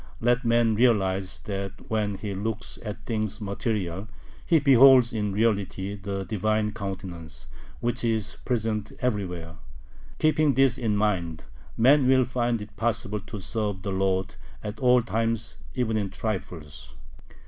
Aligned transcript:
Let 0.19 0.43
man 0.43 0.73
realize 0.73 1.41
that 1.41 1.73
when 1.87 2.15
he 2.15 2.33
looks 2.33 2.79
at 2.83 3.05
things 3.05 3.39
material 3.39 4.07
he 4.43 4.57
beholds 4.57 5.13
in 5.13 5.31
reality 5.31 5.93
the 5.93 6.25
Divine 6.25 6.71
Countenance, 6.73 7.45
which 7.81 8.03
is 8.03 8.37
present 8.43 8.93
everywhere. 8.99 9.57
Keeping 10.17 10.55
this 10.55 10.79
in 10.79 10.97
mind, 10.97 11.43
man 11.77 12.07
will 12.07 12.25
find 12.25 12.63
it 12.63 12.75
possible 12.75 13.19
to 13.19 13.39
serve 13.41 13.83
the 13.83 13.91
Lord 13.91 14.37
at 14.63 14.79
all 14.79 15.03
times, 15.03 15.59
even 15.75 15.97
in 15.97 16.09
trifles. 16.09 16.95